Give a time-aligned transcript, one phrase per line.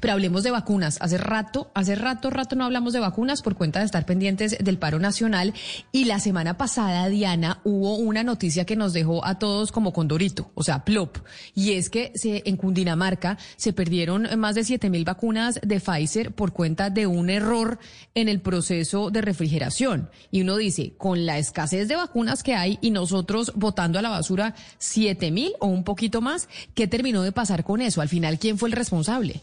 [0.00, 0.98] Pero hablemos de vacunas.
[1.00, 4.78] Hace rato, hace rato, rato no hablamos de vacunas por cuenta de estar pendientes del
[4.78, 5.54] paro nacional.
[5.92, 10.50] Y la semana pasada, Diana, hubo una noticia que nos dejó a todos como condorito,
[10.54, 11.18] o sea, plop.
[11.54, 16.32] Y es que se, en Cundinamarca se perdieron más de 7 mil vacunas de Pfizer
[16.32, 17.78] por cuenta de un error
[18.14, 20.10] en el proceso de refrigeración.
[20.30, 24.08] Y uno dice, con la escasez de vacunas que hay y nosotros votando a la
[24.08, 28.00] basura 7 mil o un poquito más, ¿qué terminó de pasar con eso?
[28.00, 29.42] Al final, ¿quién fue el responsable?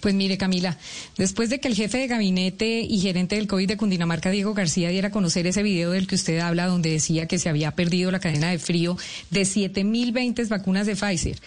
[0.00, 0.78] Pues mire, Camila,
[1.18, 4.88] después de que el jefe de gabinete y gerente del COVID de Cundinamarca, Diego García,
[4.88, 8.10] diera a conocer ese video del que usted habla, donde decía que se había perdido
[8.10, 8.96] la cadena de frío
[9.30, 11.38] de 7.020 vacunas de Pfizer,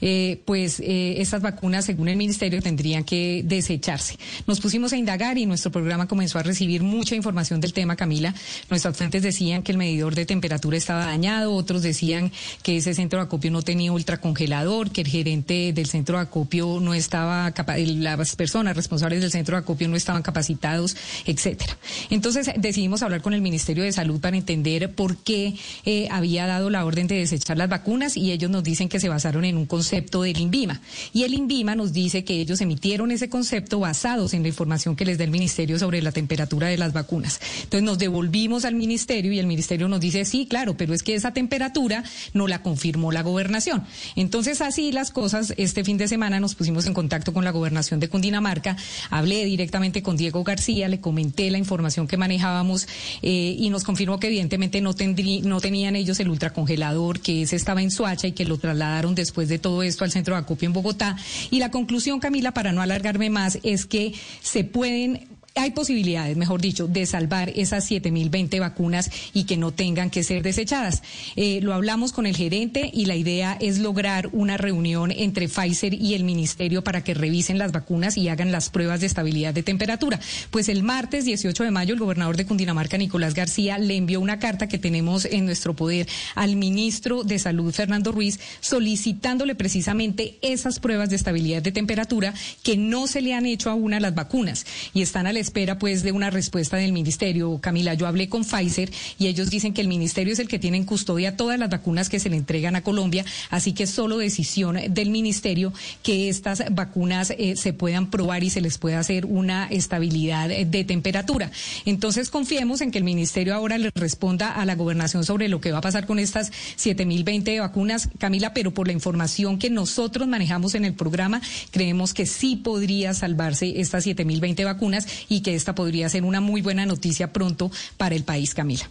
[0.00, 4.18] eh, pues eh, estas vacunas, según el ministerio, tendrían que desecharse.
[4.46, 8.34] Nos pusimos a indagar y nuestro programa comenzó a recibir mucha información del tema, Camila.
[8.70, 12.30] Nuestras fuentes decían que el medidor de temperatura estaba dañado, otros decían
[12.62, 16.78] que ese centro de acopio no tenía ultracongelador, que el gerente del centro de acopio
[16.80, 21.76] no estaba capaz las personas responsables del centro de acopio no estaban capacitados, etcétera.
[22.10, 26.70] Entonces decidimos hablar con el Ministerio de Salud para entender por qué eh, había dado
[26.70, 29.66] la orden de desechar las vacunas y ellos nos dicen que se basaron en un
[29.66, 30.80] concepto del INVIMA.
[31.12, 35.04] Y el INVIMA nos dice que ellos emitieron ese concepto basados en la información que
[35.04, 37.40] les da el Ministerio sobre la temperatura de las vacunas.
[37.62, 41.14] Entonces nos devolvimos al Ministerio y el Ministerio nos dice, sí, claro, pero es que
[41.14, 43.84] esa temperatura no la confirmó la gobernación.
[44.16, 47.91] Entonces así las cosas, este fin de semana nos pusimos en contacto con la gobernación
[48.00, 48.76] de Cundinamarca,
[49.10, 52.86] hablé directamente con Diego García, le comenté la información que manejábamos
[53.22, 54.94] eh, y nos confirmó que evidentemente no,
[55.42, 59.48] no tenían ellos el ultracongelador, que ese estaba en Suacha y que lo trasladaron después
[59.48, 61.16] de todo esto al centro de acopio en Bogotá.
[61.50, 66.60] Y la conclusión, Camila, para no alargarme más, es que se pueden hay posibilidades, mejor
[66.60, 71.02] dicho, de salvar esas 7.020 vacunas y que no tengan que ser desechadas.
[71.36, 75.94] Eh, lo hablamos con el gerente y la idea es lograr una reunión entre Pfizer
[75.94, 79.62] y el ministerio para que revisen las vacunas y hagan las pruebas de estabilidad de
[79.62, 80.20] temperatura.
[80.50, 84.38] Pues el martes 18 de mayo, el gobernador de Cundinamarca, Nicolás García, le envió una
[84.38, 90.80] carta que tenemos en nuestro poder al ministro de Salud, Fernando Ruiz, solicitándole precisamente esas
[90.80, 94.64] pruebas de estabilidad de temperatura que no se le han hecho aún a las vacunas
[94.94, 97.58] y están al espera pues de una respuesta del ministerio.
[97.60, 100.78] Camila, yo hablé con Pfizer y ellos dicen que el ministerio es el que tiene
[100.78, 104.18] en custodia todas las vacunas que se le entregan a Colombia, así que es solo
[104.18, 109.26] decisión del ministerio que estas vacunas eh, se puedan probar y se les pueda hacer
[109.26, 111.50] una estabilidad de temperatura.
[111.84, 115.72] Entonces confiemos en que el ministerio ahora le responda a la gobernación sobre lo que
[115.72, 120.74] va a pasar con estas 7.020 vacunas, Camila, pero por la información que nosotros manejamos
[120.74, 126.08] en el programa, creemos que sí podría salvarse estas 7.020 vacunas y que esta podría
[126.08, 128.88] ser una muy buena noticia pronto para el país, Camila.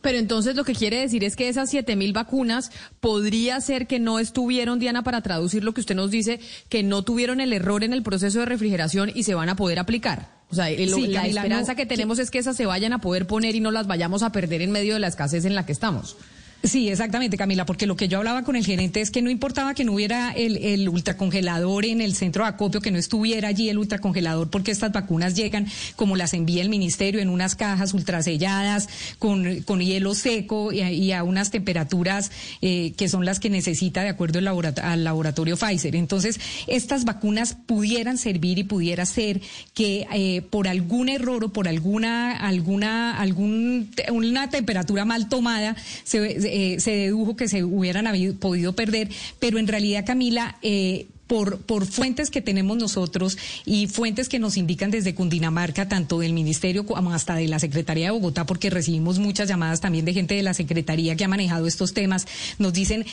[0.00, 2.70] Pero entonces lo que quiere decir es que esas siete mil vacunas
[3.00, 7.02] podría ser que no estuvieron, Diana, para traducir lo que usted nos dice, que no
[7.02, 10.42] tuvieron el error en el proceso de refrigeración y se van a poder aplicar.
[10.50, 13.60] O sea, la esperanza que tenemos es que esas se vayan a poder poner y
[13.60, 16.16] no las vayamos a perder en medio de la escasez en la que estamos.
[16.64, 19.74] Sí, exactamente, Camila, porque lo que yo hablaba con el gerente es que no importaba
[19.74, 23.68] que no hubiera el, el, ultracongelador en el centro de acopio, que no estuviera allí
[23.68, 28.88] el ultracongelador, porque estas vacunas llegan como las envía el ministerio en unas cajas ultraselladas,
[29.18, 32.30] con, con hielo seco y a, unas temperaturas
[32.62, 35.94] eh, que son las que necesita de acuerdo al laboratorio, al laboratorio Pfizer.
[35.94, 39.42] Entonces, estas vacunas pudieran servir y pudiera ser
[39.74, 46.53] que eh, por algún error o por alguna, alguna, algún, una temperatura mal tomada se
[46.56, 48.06] eh, se dedujo que se hubieran
[48.38, 49.08] podido perder,
[49.40, 54.56] pero en realidad, Camila, eh, por, por fuentes que tenemos nosotros y fuentes que nos
[54.56, 59.18] indican desde Cundinamarca, tanto del Ministerio como hasta de la Secretaría de Bogotá, porque recibimos
[59.18, 62.28] muchas llamadas también de gente de la Secretaría que ha manejado estos temas,
[62.60, 63.04] nos dicen,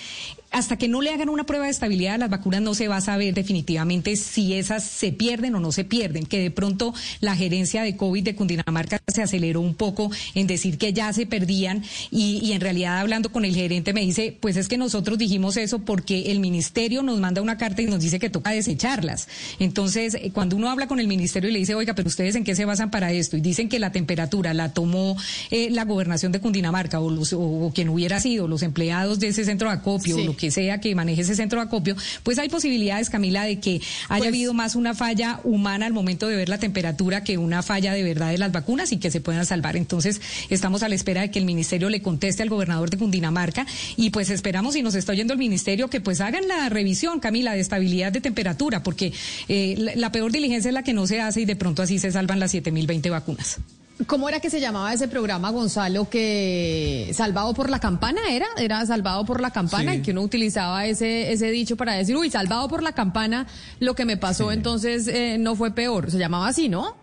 [0.51, 2.98] hasta que no le hagan una prueba de estabilidad a las vacunas no se va
[2.98, 7.36] a saber definitivamente si esas se pierden o no se pierden, que de pronto la
[7.36, 11.83] gerencia de COVID de Cundinamarca se aceleró un poco en decir que ya se perdían
[12.12, 15.57] y, y en realidad hablando con el gerente me dice, pues es que nosotros dijimos
[15.57, 19.27] eso porque el ministerio nos manda una carta y nos dice que toca desecharlas.
[19.59, 22.44] Entonces, eh, cuando uno habla con el ministerio y le dice, oiga, pero ustedes en
[22.44, 23.38] qué se basan para esto?
[23.38, 25.15] Y dicen que la temperatura la tomó
[25.50, 29.45] eh, la gobernación de Cundinamarca o, los, o, quien hubiera sido, los empleados de ese
[29.45, 32.50] centro de acopio, o lo que sea que maneje ese centro de acopio, pues hay
[32.50, 33.80] posibilidades, Camila, de que
[34.10, 37.62] haya Pues- habido más una falla humana al momento de ver la temperatura que una
[37.62, 39.76] falla de verdad de las vacunas y que se puedan salvar.
[39.78, 43.68] Entonces, estamos a la espera de que el ministerio le conteste al gobernador de Cundinamarca
[43.98, 47.54] y pues esperamos, si nos está oyendo el ministerio, que pues hagan la revisión, Camila,
[47.54, 49.14] de estabilidad de temperatura, porque
[49.48, 52.00] eh, la, la peor diligencia es la que no se hace y de pronto así
[52.00, 53.60] se salvan las 7020 vacunas.
[54.07, 58.48] ¿Cómo era que se llamaba ese programa, Gonzalo, que salvado por la campana era?
[58.57, 59.98] Era salvado por la campana Sí.
[60.00, 63.48] y que uno utilizaba ese, ese dicho para decir, uy, salvado por la campana,
[63.80, 66.09] lo que me pasó entonces eh, no fue peor.
[66.09, 66.95] Se llamaba así, ¿no?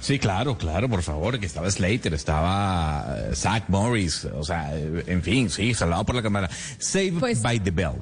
[0.00, 5.04] Sí, claro, claro, por favor, que estaba Slater, estaba eh, Zach Morris, o sea, eh,
[5.06, 6.50] en fin, sí, salvado por la cámara.
[6.78, 7.94] Save Pues- by the bell.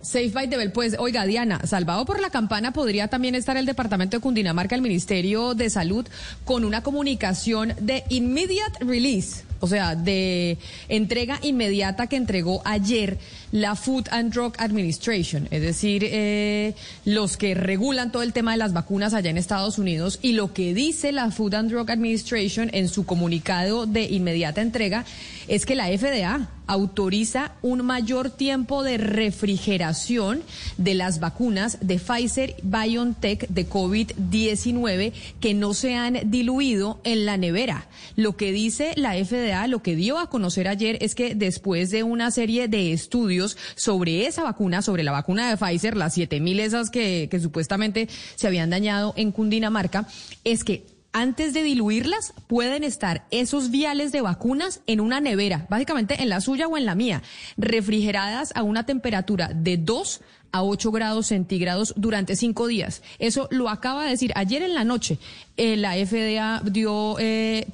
[0.00, 4.16] Safe by Bell, pues, oiga, Diana, salvado por la campana, podría también estar el Departamento
[4.16, 6.06] de Cundinamarca, el Ministerio de Salud,
[6.44, 10.56] con una comunicación de immediate release, o sea, de
[10.88, 13.18] entrega inmediata que entregó ayer
[13.50, 16.74] la Food and Drug Administration, es decir, eh,
[17.04, 20.52] los que regulan todo el tema de las vacunas allá en Estados Unidos, y lo
[20.52, 25.04] que dice la Food and Drug Administration en su comunicado de inmediata entrega
[25.48, 30.42] es que la FDA autoriza un mayor tiempo de refrigeración
[30.76, 37.36] de las vacunas de Pfizer BioNTech de COVID-19 que no se han diluido en la
[37.36, 37.88] nevera.
[38.14, 42.02] Lo que dice la FDA, lo que dio a conocer ayer es que después de
[42.02, 46.90] una serie de estudios sobre esa vacuna, sobre la vacuna de Pfizer, las 7000 esas
[46.90, 50.06] que, que supuestamente se habían dañado en Cundinamarca,
[50.44, 56.22] es que antes de diluirlas, pueden estar esos viales de vacunas en una nevera, básicamente
[56.22, 57.22] en la suya o en la mía,
[57.56, 60.20] refrigeradas a una temperatura de 2
[60.52, 63.02] a 8 grados centígrados durante cinco días.
[63.18, 65.18] Eso lo acaba de decir ayer en la noche.
[65.56, 67.66] eh, la FDA dio, eh,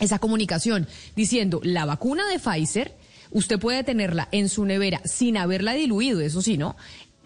[0.00, 2.94] esa comunicación diciendo la vacuna de Pfizer,
[3.30, 6.76] usted puede tenerla en su nevera sin haberla diluido, eso sí, ¿no?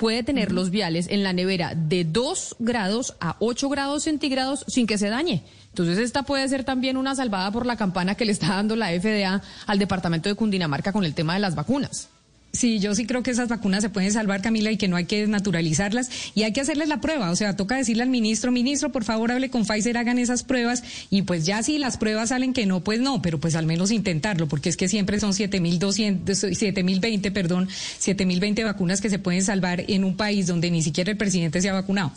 [0.01, 4.87] Puede tener los viales en la nevera de 2 grados a 8 grados centígrados sin
[4.87, 5.43] que se dañe.
[5.69, 8.89] Entonces esta puede ser también una salvada por la campana que le está dando la
[8.99, 12.09] FDA al departamento de Cundinamarca con el tema de las vacunas.
[12.53, 15.05] Sí, yo sí creo que esas vacunas se pueden salvar, Camila, y que no hay
[15.05, 17.31] que desnaturalizarlas y hay que hacerles la prueba.
[17.31, 20.83] O sea, toca decirle al ministro, ministro, por favor, hable con Pfizer, hagan esas pruebas
[21.11, 23.93] y pues ya si las pruebas salen que no, pues no, pero pues al menos
[23.93, 29.85] intentarlo, porque es que siempre son 7.200, 7.020, perdón, 7.020 vacunas que se pueden salvar
[29.87, 32.13] en un país donde ni siquiera el presidente se ha vacunado.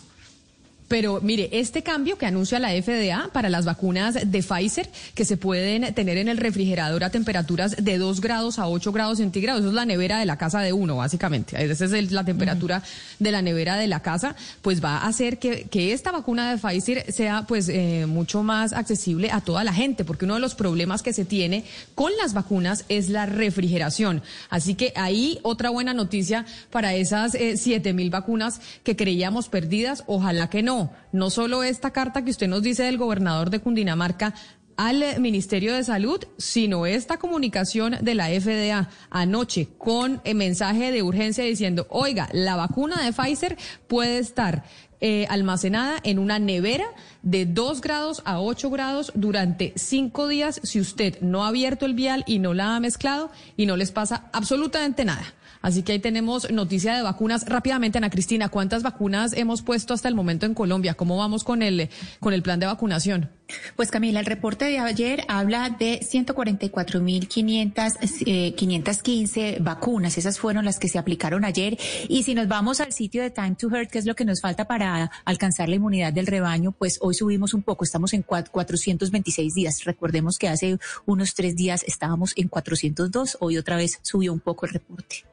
[0.94, 5.38] Pero mire, este cambio que anuncia la FDA para las vacunas de Pfizer, que se
[5.38, 9.69] pueden tener en el refrigerador a temperaturas de 2 grados a 8 grados centígrados, eso
[9.69, 11.60] es la nevera de la casa de uno, básicamente.
[11.66, 12.84] Esa es la temperatura
[13.18, 16.60] de la nevera de la casa, pues va a hacer que, que esta vacuna de
[16.60, 20.54] Pfizer sea pues eh, mucho más accesible a toda la gente, porque uno de los
[20.54, 21.63] problemas que se tiene
[21.96, 24.22] con las vacunas es la refrigeración.
[24.51, 30.04] Así que ahí otra buena noticia para esas eh, 7 mil vacunas que creíamos perdidas,
[30.06, 30.83] ojalá que no.
[31.12, 34.34] No solo esta carta que usted nos dice del gobernador de Cundinamarca
[34.78, 40.92] al eh, Ministerio de Salud, sino esta comunicación de la FDA anoche con el mensaje
[40.92, 44.64] de urgencia diciendo, oiga, la vacuna de Pfizer puede estar
[45.06, 46.86] eh, almacenada en una nevera
[47.24, 51.94] de 2 grados a 8 grados durante 5 días si usted no ha abierto el
[51.94, 55.34] vial y no la ha mezclado y no les pasa absolutamente nada.
[55.64, 57.46] Así que ahí tenemos noticia de vacunas.
[57.46, 60.94] Rápidamente, Ana Cristina, ¿cuántas vacunas hemos puesto hasta el momento en Colombia?
[60.94, 61.90] ¿Cómo vamos con el,
[62.20, 63.30] con el plan de vacunación?
[63.75, 70.17] Pues Camila, el reporte de ayer habla de 144.500, eh, 515 vacunas.
[70.17, 71.77] Esas fueron las que se aplicaron ayer.
[72.07, 74.41] Y si nos vamos al sitio de Time to Hurt, que es lo que nos
[74.41, 77.83] falta para alcanzar la inmunidad del rebaño, pues hoy subimos un poco.
[77.83, 79.83] Estamos en cua- 426 días.
[79.83, 83.38] Recordemos que hace unos tres días estábamos en 402.
[83.39, 85.24] Hoy otra vez subió un poco el reporte.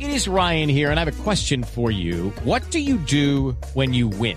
[0.00, 2.32] It is Ryan here, and I have a question for you.
[2.44, 4.36] What do you do when you win?